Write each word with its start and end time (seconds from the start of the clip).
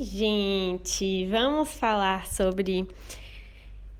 Gente! 0.00 1.26
Vamos 1.26 1.70
falar 1.70 2.26
sobre 2.26 2.88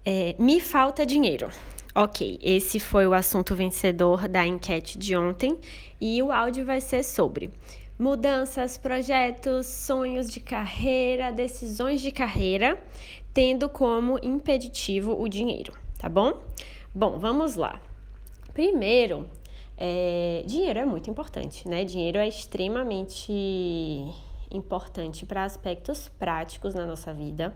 é, 0.04 0.34
me 0.38 0.60
falta 0.60 1.04
dinheiro. 1.04 1.50
Ok, 1.94 2.38
esse 2.42 2.80
foi 2.80 3.06
o 3.06 3.12
assunto 3.12 3.54
vencedor 3.54 4.26
da 4.26 4.46
enquete 4.46 4.98
de 4.98 5.14
ontem 5.14 5.58
e 6.00 6.22
o 6.22 6.32
áudio 6.32 6.64
vai 6.64 6.80
ser 6.80 7.02
sobre 7.04 7.50
mudanças, 7.98 8.78
projetos, 8.78 9.66
sonhos 9.66 10.30
de 10.30 10.40
carreira, 10.40 11.30
decisões 11.30 12.00
de 12.00 12.10
carreira, 12.10 12.82
tendo 13.34 13.68
como 13.68 14.18
impeditivo 14.22 15.20
o 15.20 15.28
dinheiro, 15.28 15.74
tá 15.98 16.08
bom? 16.08 16.40
Bom, 16.94 17.18
vamos 17.18 17.54
lá. 17.54 17.80
Primeiro, 18.54 19.28
é, 19.76 20.42
dinheiro 20.46 20.78
é 20.78 20.84
muito 20.84 21.10
importante, 21.10 21.68
né? 21.68 21.84
Dinheiro 21.84 22.18
é 22.18 22.26
extremamente 22.26 23.32
importante 24.52 25.26
para 25.26 25.44
aspectos 25.44 26.08
práticos 26.18 26.74
na 26.74 26.86
nossa 26.86 27.12
vida, 27.12 27.54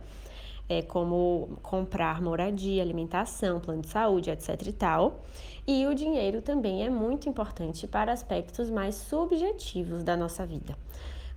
é, 0.69 0.83
como 0.83 1.59
comprar 1.63 2.21
moradia, 2.21 2.83
alimentação, 2.83 3.61
plano 3.61 3.83
de 3.83 3.89
saúde, 3.89 4.31
etc 4.31 4.61
e 4.67 4.73
tal. 4.73 5.23
E 5.67 5.87
o 5.87 5.95
dinheiro 5.95 6.43
também 6.43 6.85
é 6.85 6.91
muito 6.91 7.29
importante 7.29 7.87
para 7.87 8.13
aspectos 8.13 8.71
mais 8.71 8.95
subjetivos 8.95 10.03
da 10.03 10.17
nossa 10.17 10.47
vida, 10.47 10.77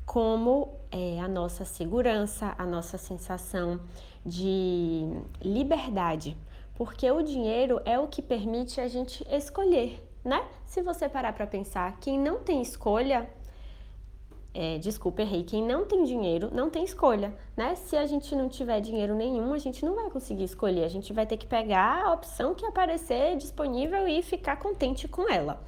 como 0.05 0.76
é, 0.91 1.20
a 1.20 1.27
nossa 1.27 1.66
segurança, 1.66 2.53
a 2.58 2.66
nossa 2.66 2.98
sensação 2.98 3.80
de 4.26 5.08
liberdade, 5.41 6.38
porque 6.76 7.09
o 7.09 7.22
dinheiro 7.22 7.81
é 7.86 7.98
o 7.98 8.08
que 8.08 8.22
permite 8.22 8.80
a 8.80 8.88
gente 8.88 9.26
escolher, 9.30 10.03
né? 10.23 10.45
Se 10.66 10.81
você 10.81 11.09
parar 11.09 11.34
para 11.34 11.48
pensar, 11.48 11.98
quem 12.00 12.20
não 12.20 12.39
tem 12.39 12.62
escolha 12.62 13.28
é, 14.53 14.77
desculpa, 14.77 15.21
errei. 15.21 15.44
Quem 15.44 15.63
não 15.63 15.85
tem 15.85 16.03
dinheiro 16.03 16.49
não 16.52 16.70
tem 16.70 16.84
escolha, 16.84 17.34
né? 17.55 17.76
Se 17.76 17.95
a 17.95 18.05
gente 18.05 18.35
não 18.35 18.49
tiver 18.49 18.81
dinheiro 18.81 19.16
nenhum, 19.16 19.53
a 19.53 19.58
gente 19.58 19.85
não 19.85 19.95
vai 19.95 20.09
conseguir 20.09 20.44
escolher. 20.44 20.83
A 20.83 20.89
gente 20.89 21.14
vai 21.14 21.25
ter 21.25 21.38
que 21.38 21.45
pegar 21.45 22.05
a 22.05 22.14
opção 22.14 22.55
que 22.55 22.66
aparecer 22.66 23.38
disponível 23.38 24.08
e 24.08 24.22
ficar 24.22 24.58
contente 24.58 25.08
com 25.08 25.30
ela. 25.30 25.61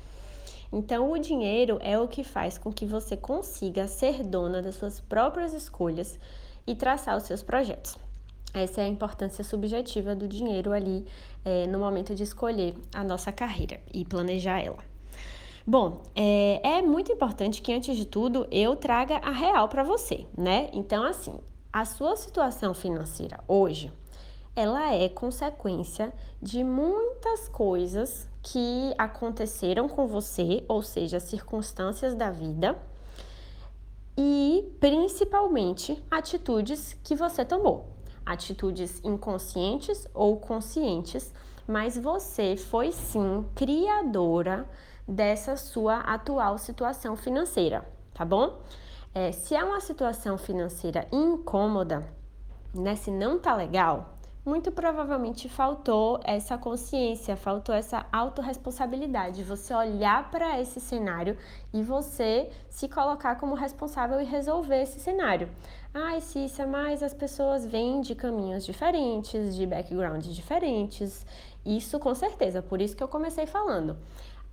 Então, 0.74 1.12
o 1.12 1.18
dinheiro 1.20 1.78
é 1.82 2.00
o 2.00 2.08
que 2.08 2.24
faz 2.24 2.58
com 2.58 2.72
que 2.72 2.86
você 2.86 3.18
consiga 3.18 3.88
ser 3.88 4.24
dona 4.24 4.62
das 4.62 4.76
suas 4.76 5.00
próprias 5.00 5.54
escolhas 5.54 6.18
e 6.66 6.74
traçar 6.74 7.18
os 7.18 7.24
seus 7.24 7.44
projetos. 7.44 7.98
Essa 8.54 8.82
é 8.82 8.86
a 8.86 8.88
importância 8.88 9.44
subjetiva 9.44 10.16
do 10.16 10.28
dinheiro 10.28 10.72
ali 10.72 11.06
é, 11.46 11.68
no 11.68 11.80
momento 11.80 12.16
de 12.16 12.24
escolher 12.24 12.76
a 12.94 13.04
nossa 13.04 13.32
carreira 13.32 13.80
e 13.94 14.04
planejar 14.04 14.60
ela. 14.60 14.91
Bom, 15.66 16.02
é, 16.16 16.78
é 16.78 16.82
muito 16.82 17.12
importante 17.12 17.62
que 17.62 17.72
antes 17.72 17.96
de 17.96 18.06
tudo 18.06 18.48
eu 18.52 18.76
traga 18.76 19.18
a 19.18 19.32
real 19.32 19.68
para 19.68 19.84
você, 19.84 20.26
né? 20.36 20.70
Então, 20.74 21.04
assim, 21.04 21.40
a 21.72 21.86
sua 21.86 22.16
situação 22.16 22.74
financeira 22.74 23.40
hoje, 23.48 23.92
ela 24.56 24.94
é 24.94 25.08
consequência 25.08 26.12
de 26.42 26.64
muitas 26.64 27.48
coisas 27.48 28.28
que 28.42 28.94
aconteceram 28.98 29.88
com 29.88 30.08
você, 30.08 30.64
ou 30.68 30.82
seja, 30.82 31.20
circunstâncias 31.20 32.16
da 32.16 32.32
vida, 32.32 32.78
e 34.18 34.76
principalmente 34.80 36.04
atitudes 36.10 36.98
que 37.04 37.16
você 37.16 37.46
tomou, 37.46 37.88
atitudes 38.26 39.00
inconscientes 39.04 40.08
ou 40.14 40.38
conscientes, 40.38 41.32
mas 41.68 41.98
você 41.98 42.58
foi 42.58 42.92
sim 42.92 43.46
criadora 43.56 44.68
dessa 45.12 45.58
sua 45.58 46.00
atual 46.00 46.58
situação 46.58 47.18
financeira, 47.18 47.86
tá 48.14 48.24
bom? 48.24 48.60
É, 49.14 49.34
se 49.34 49.54
é 49.54 49.62
uma 49.62 49.82
situação 49.82 50.38
financeira 50.38 51.06
incômoda, 51.12 52.08
né, 52.74 52.96
se 52.96 53.12
não 53.12 53.38
tá 53.38 53.54
legal, 53.54 54.16
muito 54.46 54.72
provavelmente 54.72 55.50
faltou 55.50 56.20
essa 56.24 56.58
consciência, 56.58 57.36
faltou 57.36 57.76
essa 57.76 58.06
autorresponsabilidade, 58.12 59.44
você 59.44 59.74
olhar 59.74 60.32
para 60.32 60.60
esse 60.62 60.80
cenário 60.80 61.38
e 61.74 61.84
você 61.84 62.50
se 62.70 62.88
colocar 62.88 63.36
como 63.36 63.54
responsável 63.54 64.20
e 64.22 64.24
resolver 64.24 64.82
esse 64.82 65.00
cenário. 65.00 65.50
Ai, 65.94 66.18
ah, 66.18 66.22
Cícia, 66.22 66.66
mas 66.66 67.04
as 67.04 67.14
pessoas 67.14 67.66
vêm 67.66 68.00
de 68.00 68.16
caminhos 68.16 68.66
diferentes, 68.66 69.54
de 69.58 69.68
backgrounds 69.68 70.34
diferentes. 70.34 71.26
Isso 71.66 72.00
com 72.00 72.16
certeza, 72.16 72.62
por 72.62 72.82
isso 72.82 72.96
que 72.96 73.04
eu 73.04 73.10
comecei 73.10 73.46
falando 73.46 73.98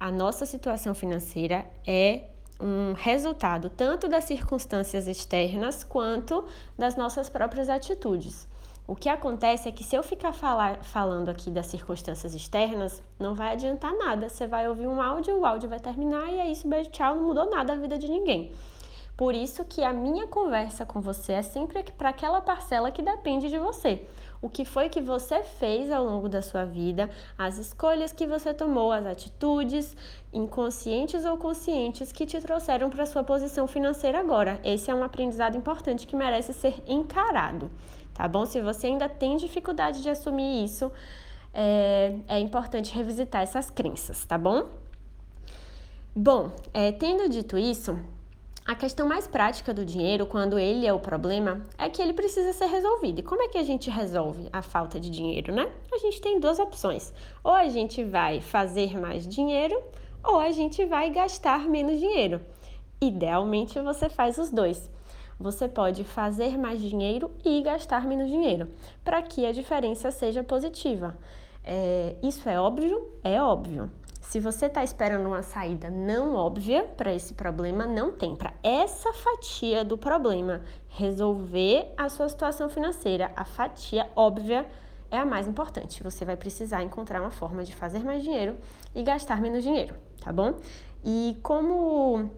a 0.00 0.10
nossa 0.10 0.46
situação 0.46 0.94
financeira 0.94 1.66
é 1.86 2.22
um 2.60 2.92
resultado 2.92 3.70
tanto 3.70 4.08
das 4.08 4.24
circunstâncias 4.24 5.06
externas 5.06 5.84
quanto 5.84 6.44
das 6.76 6.96
nossas 6.96 7.28
próprias 7.28 7.68
atitudes. 7.68 8.48
O 8.86 8.96
que 8.96 9.08
acontece 9.08 9.68
é 9.68 9.72
que 9.72 9.84
se 9.84 9.94
eu 9.94 10.02
ficar 10.02 10.32
falar, 10.32 10.82
falando 10.82 11.28
aqui 11.28 11.50
das 11.50 11.66
circunstâncias 11.66 12.34
externas, 12.34 13.02
não 13.18 13.34
vai 13.34 13.52
adiantar 13.52 13.92
nada. 13.92 14.28
Você 14.28 14.46
vai 14.46 14.66
ouvir 14.68 14.86
um 14.86 15.02
áudio, 15.02 15.38
o 15.38 15.44
áudio 15.44 15.68
vai 15.68 15.78
terminar 15.78 16.32
e 16.32 16.38
é 16.38 16.50
isso, 16.50 16.66
beijo, 16.66 16.90
tchau, 16.90 17.14
não 17.14 17.24
mudou 17.24 17.50
nada 17.50 17.74
a 17.74 17.76
vida 17.76 17.98
de 17.98 18.08
ninguém. 18.08 18.52
Por 19.16 19.34
isso 19.34 19.64
que 19.64 19.82
a 19.82 19.92
minha 19.92 20.26
conversa 20.26 20.86
com 20.86 21.00
você 21.00 21.34
é 21.34 21.42
sempre 21.42 21.82
para 21.98 22.08
aquela 22.08 22.40
parcela 22.40 22.90
que 22.90 23.02
depende 23.02 23.50
de 23.50 23.58
você 23.58 24.06
o 24.40 24.48
que 24.48 24.64
foi 24.64 24.88
que 24.88 25.00
você 25.00 25.42
fez 25.42 25.90
ao 25.90 26.04
longo 26.04 26.28
da 26.28 26.42
sua 26.42 26.64
vida, 26.64 27.10
as 27.36 27.58
escolhas 27.58 28.12
que 28.12 28.26
você 28.26 28.54
tomou, 28.54 28.92
as 28.92 29.04
atitudes, 29.06 29.96
inconscientes 30.32 31.24
ou 31.24 31.36
conscientes, 31.36 32.12
que 32.12 32.26
te 32.26 32.40
trouxeram 32.40 32.90
para 32.90 33.06
sua 33.06 33.24
posição 33.24 33.66
financeira 33.66 34.20
agora. 34.20 34.60
Esse 34.64 34.90
é 34.90 34.94
um 34.94 35.02
aprendizado 35.02 35.56
importante 35.56 36.06
que 36.06 36.14
merece 36.14 36.52
ser 36.52 36.74
encarado, 36.86 37.70
tá 38.14 38.28
bom? 38.28 38.46
Se 38.46 38.60
você 38.60 38.86
ainda 38.86 39.08
tem 39.08 39.36
dificuldade 39.36 40.02
de 40.02 40.10
assumir 40.10 40.64
isso, 40.64 40.90
é, 41.52 42.14
é 42.28 42.38
importante 42.38 42.94
revisitar 42.94 43.42
essas 43.42 43.70
crenças, 43.70 44.24
tá 44.24 44.38
bom? 44.38 44.68
Bom, 46.14 46.50
é, 46.74 46.90
tendo 46.92 47.28
dito 47.28 47.56
isso, 47.56 47.98
a 48.68 48.74
questão 48.74 49.08
mais 49.08 49.26
prática 49.26 49.72
do 49.72 49.82
dinheiro, 49.82 50.26
quando 50.26 50.58
ele 50.58 50.86
é 50.86 50.92
o 50.92 51.00
problema, 51.00 51.62
é 51.78 51.88
que 51.88 52.02
ele 52.02 52.12
precisa 52.12 52.52
ser 52.52 52.66
resolvido. 52.66 53.20
E 53.20 53.22
como 53.22 53.40
é 53.40 53.48
que 53.48 53.56
a 53.56 53.62
gente 53.62 53.88
resolve 53.88 54.46
a 54.52 54.60
falta 54.60 55.00
de 55.00 55.08
dinheiro, 55.08 55.54
né? 55.54 55.72
A 55.90 55.96
gente 55.96 56.20
tem 56.20 56.38
duas 56.38 56.58
opções. 56.58 57.10
Ou 57.42 57.52
a 57.52 57.66
gente 57.70 58.04
vai 58.04 58.42
fazer 58.42 59.00
mais 59.00 59.26
dinheiro, 59.26 59.82
ou 60.22 60.38
a 60.38 60.50
gente 60.50 60.84
vai 60.84 61.08
gastar 61.08 61.60
menos 61.60 61.98
dinheiro. 61.98 62.42
Idealmente, 63.00 63.80
você 63.80 64.10
faz 64.10 64.36
os 64.36 64.50
dois. 64.50 64.90
Você 65.40 65.66
pode 65.66 66.04
fazer 66.04 66.58
mais 66.58 66.78
dinheiro 66.78 67.30
e 67.42 67.62
gastar 67.62 68.04
menos 68.04 68.28
dinheiro, 68.28 68.68
para 69.02 69.22
que 69.22 69.46
a 69.46 69.52
diferença 69.52 70.10
seja 70.10 70.44
positiva. 70.44 71.16
É, 71.64 72.16
isso 72.22 72.46
é 72.46 72.60
óbvio? 72.60 73.14
É 73.24 73.40
óbvio. 73.40 73.90
Se 74.28 74.38
você 74.38 74.66
está 74.66 74.84
esperando 74.84 75.26
uma 75.26 75.42
saída 75.42 75.88
não 75.88 76.34
óbvia 76.34 76.84
para 76.84 77.14
esse 77.14 77.32
problema, 77.32 77.86
não 77.86 78.12
tem. 78.12 78.36
Para 78.36 78.52
essa 78.62 79.10
fatia 79.10 79.82
do 79.82 79.96
problema 79.96 80.60
resolver 80.86 81.90
a 81.96 82.10
sua 82.10 82.28
situação 82.28 82.68
financeira, 82.68 83.32
a 83.34 83.46
fatia 83.46 84.06
óbvia 84.14 84.66
é 85.10 85.16
a 85.16 85.24
mais 85.24 85.48
importante. 85.48 86.02
Você 86.02 86.26
vai 86.26 86.36
precisar 86.36 86.82
encontrar 86.82 87.22
uma 87.22 87.30
forma 87.30 87.64
de 87.64 87.74
fazer 87.74 88.00
mais 88.00 88.22
dinheiro 88.22 88.58
e 88.94 89.02
gastar 89.02 89.40
menos 89.40 89.62
dinheiro, 89.62 89.94
tá 90.20 90.30
bom? 90.30 90.56
E 91.02 91.38
como 91.42 92.30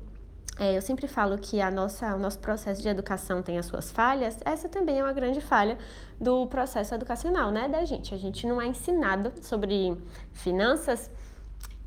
é, 0.60 0.76
eu 0.76 0.82
sempre 0.82 1.08
falo 1.08 1.36
que 1.38 1.60
a 1.60 1.72
nossa, 1.72 2.14
o 2.14 2.20
nosso 2.20 2.38
processo 2.38 2.80
de 2.80 2.88
educação 2.88 3.42
tem 3.42 3.58
as 3.58 3.66
suas 3.66 3.90
falhas, 3.90 4.38
essa 4.44 4.68
também 4.68 5.00
é 5.00 5.02
uma 5.02 5.12
grande 5.12 5.40
falha 5.40 5.76
do 6.20 6.46
processo 6.46 6.94
educacional, 6.94 7.50
né, 7.50 7.68
da 7.68 7.84
gente. 7.84 8.14
A 8.14 8.16
gente 8.16 8.46
não 8.46 8.62
é 8.62 8.66
ensinado 8.68 9.32
sobre 9.42 10.00
finanças 10.32 11.10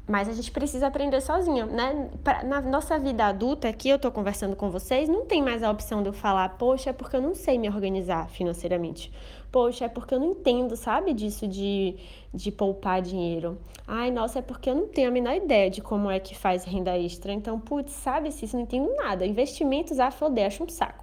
mas 0.07 0.27
a 0.27 0.33
gente 0.33 0.51
precisa 0.51 0.87
aprender 0.87 1.21
sozinho, 1.21 1.65
né? 1.65 2.09
Pra, 2.23 2.43
na 2.43 2.61
nossa 2.61 2.99
vida 2.99 3.25
adulta, 3.25 3.69
aqui 3.69 3.89
eu 3.89 3.97
tô 3.97 4.11
conversando 4.11 4.55
com 4.55 4.69
vocês, 4.69 5.07
não 5.07 5.25
tem 5.25 5.41
mais 5.41 5.63
a 5.63 5.71
opção 5.71 6.01
de 6.01 6.09
eu 6.09 6.13
falar, 6.13 6.49
poxa, 6.57 6.89
é 6.89 6.93
porque 6.93 7.15
eu 7.15 7.21
não 7.21 7.33
sei 7.33 7.57
me 7.57 7.69
organizar 7.69 8.27
financeiramente. 8.29 9.11
Poxa, 9.51 9.85
é 9.85 9.89
porque 9.89 10.13
eu 10.13 10.19
não 10.19 10.31
entendo, 10.31 10.75
sabe, 10.75 11.13
disso 11.13 11.47
de, 11.47 11.95
de 12.33 12.51
poupar 12.51 13.01
dinheiro. 13.01 13.57
Ai, 13.87 14.11
nossa, 14.11 14.39
é 14.39 14.41
porque 14.41 14.69
eu 14.69 14.75
não 14.75 14.87
tenho 14.87 15.09
a 15.09 15.11
menor 15.11 15.35
ideia 15.35 15.69
de 15.69 15.81
como 15.81 16.09
é 16.09 16.19
que 16.19 16.35
faz 16.35 16.65
renda 16.65 16.97
extra. 16.97 17.31
Então, 17.31 17.59
putz, 17.59 17.91
sabe, 17.91 18.31
se 18.31 18.45
isso 18.45 18.55
não 18.55 18.63
entendo 18.63 18.93
nada. 18.95 19.25
Investimentos, 19.25 19.99
ah, 19.99 20.09
eu 20.09 20.45
acho 20.45 20.63
um 20.63 20.69
saco 20.69 21.02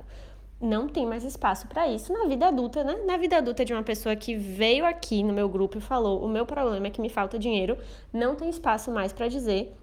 não 0.61 0.89
tem 0.89 1.07
mais 1.07 1.25
espaço 1.25 1.67
para 1.67 1.89
isso 1.89 2.13
na 2.13 2.27
vida 2.27 2.49
adulta, 2.49 2.85
né? 2.85 2.97
Na 3.07 3.17
vida 3.17 3.39
adulta 3.39 3.65
de 3.65 3.73
uma 3.73 3.83
pessoa 3.83 4.15
que 4.15 4.37
veio 4.37 4.85
aqui 4.85 5.23
no 5.23 5.33
meu 5.33 5.49
grupo 5.49 5.79
e 5.79 5.81
falou: 5.81 6.23
"O 6.23 6.29
meu 6.29 6.45
problema 6.45 6.87
é 6.87 6.91
que 6.91 7.01
me 7.01 7.09
falta 7.09 7.39
dinheiro", 7.39 7.79
não 8.13 8.35
tem 8.35 8.51
espaço 8.51 8.91
mais 8.91 9.13
para 9.13 9.29
dizer 9.29 9.75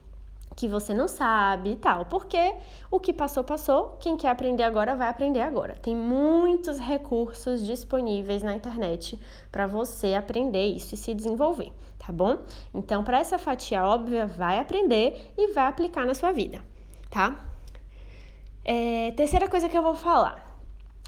que 0.56 0.68
você 0.68 0.94
não 0.94 1.08
sabe 1.08 1.72
e 1.72 1.76
tal, 1.76 2.06
porque 2.06 2.54
o 2.90 3.00
que 3.00 3.14
passou 3.14 3.44
passou, 3.44 3.96
quem 4.00 4.18
quer 4.18 4.30
aprender 4.30 4.64
agora 4.64 4.96
vai 4.96 5.08
aprender 5.08 5.42
agora. 5.42 5.76
Tem 5.76 5.96
muitos 5.96 6.80
recursos 6.80 7.66
disponíveis 7.66 8.42
na 8.42 8.56
internet 8.56 9.20
para 9.52 9.68
você 9.68 10.16
aprender 10.16 10.66
isso 10.66 10.96
e 10.96 10.98
se 10.98 11.14
desenvolver, 11.14 11.72
tá 12.00 12.12
bom? 12.12 12.40
Então, 12.74 13.04
para 13.04 13.20
essa 13.20 13.38
fatia 13.38 13.86
óbvia, 13.86 14.26
vai 14.26 14.60
aprender 14.60 15.32
e 15.38 15.54
vai 15.54 15.68
aplicar 15.68 16.08
na 16.08 16.16
sua 16.16 16.32
vida, 16.32 16.60
tá? 17.10 17.46
É, 18.66 19.12
terceira 19.12 19.48
coisa 19.48 19.70
que 19.70 19.78
eu 19.78 19.84
vou 19.84 19.96
falar 19.96 20.47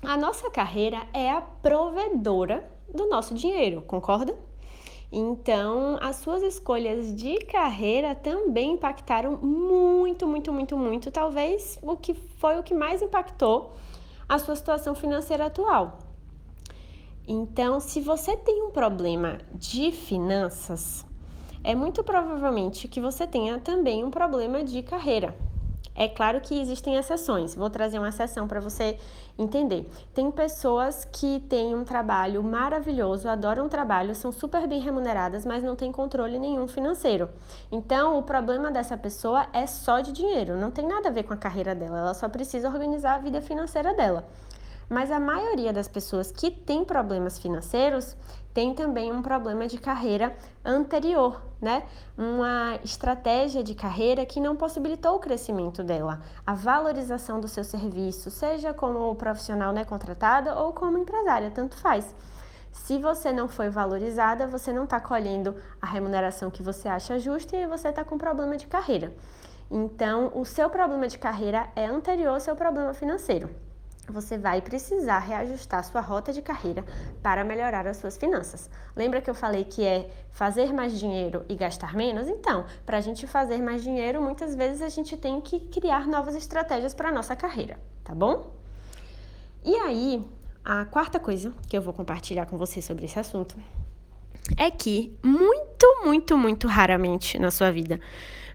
a 0.02 0.18
nossa 0.18 0.50
carreira 0.50 1.06
é 1.14 1.30
a 1.30 1.42
provedora 1.42 2.70
do 2.94 3.08
nosso 3.08 3.34
dinheiro, 3.34 3.82
concorda? 3.82 4.36
Então, 5.12 5.98
as 6.02 6.18
suas 6.18 6.44
escolhas 6.44 7.16
de 7.16 7.40
carreira 7.40 8.14
também 8.14 8.74
impactaram 8.74 9.38
muito, 9.38 10.28
muito, 10.28 10.54
muito, 10.54 10.78
muito. 10.78 11.12
Talvez 11.12 11.80
o 11.82 11.98
que 11.98 12.14
foi 12.14 12.60
o 12.60 12.64
que 12.64 12.74
mais 12.74 13.02
impactou 13.02 13.74
a 14.28 14.38
sua 14.38 14.56
situação 14.56 14.94
financeira 14.94 15.48
atual. 15.48 16.00
Então, 17.28 17.80
se 17.80 18.00
você 18.00 18.38
tem 18.38 18.64
um 18.64 18.72
problema 18.72 19.40
de 19.54 19.92
finanças, 19.92 21.06
é 21.64 21.74
muito 21.74 22.04
provavelmente 22.04 22.88
que 22.88 23.02
você 23.02 23.26
tenha 23.26 23.60
também 23.60 24.04
um 24.04 24.12
problema 24.12 24.64
de 24.64 24.82
carreira. 24.84 25.36
É 25.96 26.08
claro 26.08 26.40
que 26.40 26.60
existem 26.60 26.96
exceções. 26.96 27.56
Vou 27.56 27.70
trazer 27.70 28.00
uma 28.00 28.10
exceção 28.10 28.48
para 28.48 28.60
você 28.60 28.98
entender. 29.38 29.90
Tem 30.14 30.30
pessoas 30.32 31.06
que 31.06 31.40
têm 31.50 31.76
um 31.76 31.84
trabalho 31.84 32.44
maravilhoso, 32.44 33.28
adoram 33.28 33.66
o 33.66 33.70
trabalho, 33.70 34.14
são 34.14 34.32
super 34.32 34.68
bem 34.68 34.82
remuneradas, 34.82 35.46
mas 35.46 35.64
não 35.64 35.76
têm 35.76 35.92
controle 35.92 36.38
nenhum 36.38 36.68
financeiro. 36.68 37.30
Então, 37.72 38.18
o 38.18 38.24
problema 38.24 38.70
dessa 38.70 38.98
pessoa 38.98 39.48
é 39.54 39.66
só 39.66 40.02
de 40.02 40.12
dinheiro, 40.12 40.58
não 40.58 40.72
tem 40.72 40.86
nada 40.86 41.10
a 41.10 41.12
ver 41.12 41.24
com 41.24 41.34
a 41.34 41.38
carreira 41.38 41.74
dela, 41.74 42.00
ela 42.00 42.14
só 42.14 42.28
precisa 42.28 42.68
organizar 42.68 43.16
a 43.16 43.20
vida 43.20 43.42
financeira 43.42 43.94
dela. 43.94 44.28
Mas 44.90 45.12
a 45.12 45.20
maioria 45.20 45.72
das 45.72 45.88
pessoas 45.88 46.32
que 46.32 46.50
tem 46.50 46.84
problemas 46.84 47.38
financeiros 47.38 48.18
tem 48.52 48.74
também 48.74 49.12
um 49.12 49.22
problema 49.22 49.68
de 49.68 49.78
carreira 49.78 50.36
anterior, 50.66 51.40
né? 51.62 51.84
Uma 52.18 52.80
estratégia 52.84 53.64
de 53.64 53.76
carreira 53.76 54.26
que 54.26 54.40
não 54.40 54.56
possibilitou 54.56 55.16
o 55.16 55.20
crescimento 55.20 55.84
dela, 55.84 56.22
a 56.46 56.56
valorização 56.56 57.40
do 57.40 57.48
seu 57.48 57.64
serviço, 57.64 58.32
seja 58.32 58.74
como 58.74 59.14
profissional 59.14 59.72
né, 59.72 59.86
contratada 59.86 60.58
ou 60.58 60.74
como 60.74 60.98
empresária, 60.98 61.52
tanto 61.52 61.78
faz. 61.78 62.16
Se 62.72 62.98
você 62.98 63.32
não 63.32 63.48
foi 63.48 63.70
valorizada, 63.70 64.48
você 64.48 64.74
não 64.74 64.86
está 64.86 65.00
colhendo 65.00 65.56
a 65.80 65.86
remuneração 65.86 66.50
que 66.50 66.64
você 66.64 66.88
acha 66.88 67.20
justa 67.20 67.56
e 67.56 67.68
você 67.68 67.90
está 67.90 68.04
com 68.04 68.18
problema 68.18 68.58
de 68.58 68.66
carreira. 68.66 69.14
Então, 69.70 70.32
o 70.34 70.44
seu 70.46 70.68
problema 70.68 71.08
de 71.08 71.20
carreira 71.20 71.70
é 71.76 71.86
anterior 71.86 72.34
ao 72.34 72.40
seu 72.40 72.56
problema 72.56 72.94
financeiro 72.94 73.69
você 74.12 74.38
vai 74.38 74.62
precisar 74.62 75.20
reajustar 75.20 75.84
sua 75.84 76.02
rota 76.02 76.32
de 76.34 76.42
carreira 76.42 76.84
para 77.22 77.44
melhorar 77.44 77.88
as 77.88 77.98
suas 77.98 78.18
finanças. 78.18 78.70
Lembra 78.96 79.22
que 79.22 79.30
eu 79.30 79.36
falei 79.36 79.64
que 79.64 79.84
é 79.84 80.10
fazer 80.32 80.74
mais 80.74 80.98
dinheiro 80.98 81.46
e 81.50 81.56
gastar 81.56 81.94
menos? 81.96 82.28
Então, 82.28 82.66
para 82.86 82.98
a 82.98 83.02
gente 83.02 83.28
fazer 83.28 83.60
mais 83.60 83.84
dinheiro, 83.84 84.22
muitas 84.22 84.56
vezes 84.56 84.82
a 84.82 84.90
gente 84.90 85.16
tem 85.18 85.40
que 85.42 85.60
criar 85.60 86.08
novas 86.08 86.36
estratégias 86.36 86.94
para 86.94 87.10
a 87.10 87.12
nossa 87.12 87.36
carreira, 87.36 87.80
tá 88.04 88.14
bom? 88.14 88.54
E 89.64 89.76
aí, 89.76 90.26
a 90.64 90.86
quarta 90.86 91.20
coisa 91.20 91.54
que 91.68 91.78
eu 91.78 91.82
vou 91.82 91.94
compartilhar 91.94 92.46
com 92.46 92.58
você 92.58 92.82
sobre 92.82 93.06
esse 93.06 93.20
assunto 93.20 93.56
é 94.58 94.72
que 94.72 95.18
muito, 95.24 96.02
muito, 96.04 96.38
muito 96.38 96.68
raramente 96.68 97.38
na 97.38 97.52
sua 97.52 97.72
vida 97.72 98.00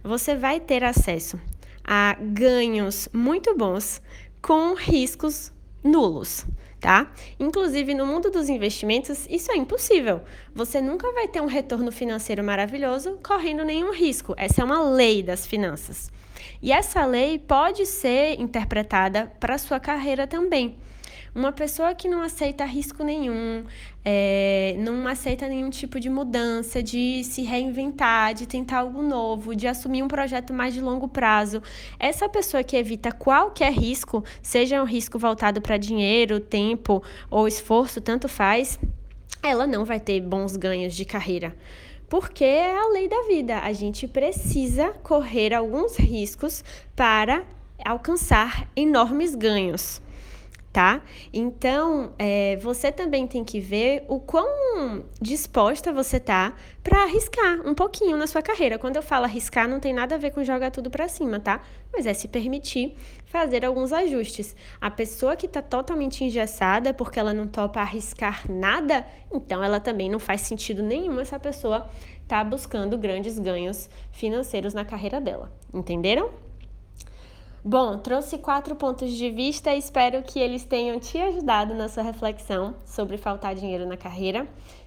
você 0.03 0.37
vai 0.37 0.61
ter 0.61 0.85
acesso 0.85 1.41
a 1.83 2.17
ganhos 2.21 3.09
muito 3.12 3.56
bons 3.56 4.01
com 4.44 4.75
riscos 4.75 5.50
nulos, 5.82 6.44
tá? 6.79 7.11
Inclusive 7.41 7.94
no 7.94 8.05
mundo 8.05 8.31
dos 8.31 8.50
investimentos, 8.50 9.26
isso 9.31 9.50
é 9.50 9.56
impossível. 9.56 10.20
Você 10.55 10.82
nunca 10.82 11.11
vai 11.12 11.26
ter 11.26 11.41
um 11.41 11.46
retorno 11.46 11.91
financeiro 11.91 12.44
maravilhoso 12.44 13.19
correndo 13.26 13.64
nenhum 13.64 13.91
risco. 13.91 14.35
Essa 14.37 14.61
é 14.61 14.64
uma 14.67 14.82
lei 14.82 15.23
das 15.23 15.46
finanças. 15.46 16.12
E 16.65 16.73
essa 16.73 17.05
lei 17.05 17.39
pode 17.39 17.85
ser 17.85 18.41
interpretada 18.41 19.31
para 19.39 19.59
sua 19.59 19.79
carreira 19.79 20.27
também. 20.27 20.79
Uma 21.35 21.53
pessoa 21.53 21.95
que 21.95 22.09
não 22.09 22.23
aceita 22.23 22.65
risco 22.65 23.05
nenhum, 23.05 23.67
é, 24.03 24.75
não 24.79 25.07
aceita 25.07 25.47
nenhum 25.47 25.69
tipo 25.69 26.01
de 26.01 26.09
mudança, 26.09 26.83
de 26.83 27.23
se 27.23 27.43
reinventar, 27.43 28.33
de 28.33 28.47
tentar 28.47 28.79
algo 28.79 29.03
novo, 29.03 29.55
de 29.55 29.67
assumir 29.67 30.03
um 30.03 30.09
projeto 30.09 30.55
mais 30.55 30.73
de 30.73 30.81
longo 30.81 31.07
prazo. 31.07 31.63
Essa 31.99 32.31
pessoa 32.31 32.65
que 32.65 32.79
evita 32.79 33.13
qualquer 33.13 33.71
risco, 33.71 34.25
seja 34.41 34.83
um 34.83 34.87
risco 34.87 35.19
voltado 35.19 35.61
para 35.61 35.77
dinheiro, 35.77 36.41
tempo 36.41 37.03
ou 37.31 37.47
esforço, 37.47 38.01
tanto 38.01 38.27
faz, 38.27 38.81
ela 39.43 39.67
não 39.67 39.85
vai 39.85 40.01
ter 40.01 40.19
bons 40.19 40.57
ganhos 40.57 40.95
de 40.95 41.05
carreira 41.05 41.55
porque 42.15 42.45
é 42.45 42.79
a 42.79 42.87
lei 42.91 43.09
da 43.09 43.23
vida. 43.23 43.59
A 43.59 43.73
gente 43.73 44.07
precisa 44.07 44.91
correr 45.03 45.53
alguns 45.53 45.97
riscos 45.97 46.63
para 46.95 47.45
alcançar 47.85 48.71
enormes 48.77 49.35
ganhos 49.35 50.01
tá? 50.75 51.03
Então, 51.33 52.15
é, 52.19 52.57
você 52.57 52.91
também 52.91 53.29
tem 53.29 53.45
que 53.45 53.61
ver 53.61 54.05
o 54.09 54.19
quão 54.19 55.05
disposta 55.21 55.93
você 55.93 56.19
tá 56.19 56.53
para 56.83 57.05
arriscar 57.05 57.61
um 57.65 57.73
pouquinho 57.75 58.17
na 58.17 58.27
sua 58.27 58.43
carreira. 58.43 58.77
Quando 58.77 58.97
eu 58.97 59.03
falo 59.03 59.25
arriscar, 59.25 59.69
não 59.69 59.79
tem 59.79 59.93
nada 59.93 60.17
a 60.17 60.19
ver 60.19 60.33
com 60.33 60.43
jogar 60.43 60.73
tudo 60.73 60.91
para 60.91 61.07
cima, 61.07 61.39
tá? 61.39 61.63
Mas 61.93 62.07
é 62.07 62.13
se 62.13 62.27
permitir 62.27 62.97
fazer 63.35 63.65
alguns 63.65 63.93
ajustes. 63.93 64.55
A 64.81 64.89
pessoa 64.89 65.35
que 65.35 65.47
está 65.47 65.61
totalmente 65.61 66.23
engessada 66.23 66.95
porque 66.95 67.19
ela 67.19 67.35
não 67.35 67.49
topa 67.49 67.81
arriscar 67.81 68.49
nada, 68.49 69.05
então 69.33 69.61
ela 69.61 69.81
também 69.81 70.09
não 70.09 70.21
faz 70.21 70.43
sentido 70.43 70.85
nenhum 70.85 71.19
essa 71.19 71.37
pessoa 71.41 71.91
tá 72.29 72.45
buscando 72.45 72.97
grandes 72.97 73.37
ganhos 73.37 73.91
financeiros 74.13 74.73
na 74.73 74.85
carreira 74.85 75.21
dela. 75.21 75.53
Entenderam? 75.75 76.31
Bom, 77.65 77.99
trouxe 77.99 78.39
quatro 78.39 78.77
pontos 78.77 79.11
de 79.11 79.29
vista 79.33 79.75
e 79.75 79.79
espero 79.81 80.23
que 80.23 80.39
eles 80.39 80.65
tenham 80.65 81.01
te 81.01 81.19
ajudado 81.19 81.75
na 81.75 81.89
sua 81.89 82.05
reflexão 82.05 82.77
sobre 82.87 83.19
faltar 83.19 83.57
dinheiro 83.57 83.85
na 83.85 83.97
carreira. 83.97 84.47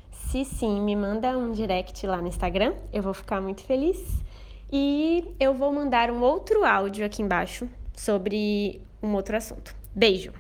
Se 0.09 0.45
sim, 0.45 0.79
me 0.79 0.95
manda 0.95 1.37
um 1.37 1.51
direct 1.51 2.07
lá 2.07 2.21
no 2.21 2.29
Instagram, 2.29 2.75
eu 2.93 3.03
vou 3.03 3.13
ficar 3.13 3.41
muito 3.41 3.61
feliz. 3.63 3.99
E 4.71 5.35
eu 5.37 5.53
vou 5.53 5.73
mandar 5.73 6.09
um 6.09 6.21
outro 6.21 6.63
áudio 6.63 7.05
aqui 7.05 7.21
embaixo 7.21 7.67
sobre 7.97 8.81
um 9.03 9.13
outro 9.13 9.35
assunto. 9.35 9.75
Beijo! 9.93 10.31